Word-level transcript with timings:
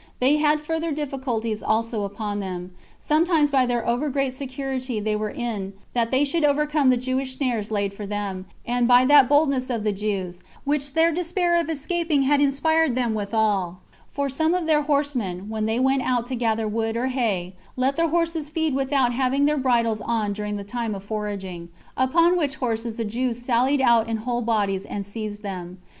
They 0.19 0.37
had 0.37 0.61
further 0.61 0.91
difficulties 0.91 1.61
also 1.61 2.05
upon 2.05 2.39
them; 2.39 2.71
sometimes 2.97 3.51
by 3.51 3.67
their 3.67 3.87
over 3.87 4.09
great 4.09 4.33
security 4.33 4.99
they 4.99 5.15
were 5.15 5.29
in 5.29 5.73
that 5.93 6.09
they 6.09 6.25
should 6.25 6.43
overcome 6.43 6.89
the 6.89 6.97
Jewish 6.97 7.37
snares 7.37 7.69
laid 7.69 7.93
for 7.93 8.07
them, 8.07 8.47
and 8.65 8.87
by 8.87 9.05
that 9.05 9.29
boldness 9.29 9.69
of 9.69 9.83
the 9.83 9.91
Jews 9.91 10.41
which 10.63 10.95
their 10.95 11.11
despair 11.11 11.55
of 11.59 11.69
escaping 11.69 12.23
had 12.23 12.41
inspired 12.41 12.95
them 12.95 13.13
withal; 13.13 13.77
for 14.09 14.27
some 14.27 14.55
of 14.55 14.65
their 14.65 14.81
horsemen, 14.81 15.49
when 15.49 15.67
they 15.67 15.79
went 15.79 16.01
out 16.01 16.25
to 16.25 16.35
gather 16.35 16.67
wood 16.67 16.97
or 16.97 17.05
hay, 17.09 17.53
let 17.75 17.95
their 17.95 18.09
horses 18.09 18.49
feed 18.49 18.73
without 18.73 19.13
having 19.13 19.45
their 19.45 19.55
bridles 19.55 20.01
on 20.01 20.33
during 20.33 20.55
the 20.55 20.63
time 20.63 20.95
of 20.95 21.03
foraging; 21.03 21.69
upon 21.95 22.35
which 22.37 22.55
horses 22.55 22.95
the 22.95 23.05
Jews 23.05 23.39
sallied 23.39 23.81
out 23.81 24.09
in 24.09 24.17
whole 24.25 24.41
bodies, 24.41 24.83
and 24.83 25.05
seized 25.05 25.43
them. 25.43 25.77